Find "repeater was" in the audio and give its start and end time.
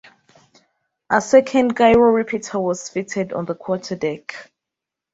2.09-2.89